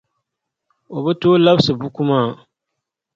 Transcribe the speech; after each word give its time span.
O 0.95 0.97
be 1.03 1.11
tooi 1.21 1.39
labsi 1.45 1.71
buku 1.79 2.01
maa. 2.09 2.29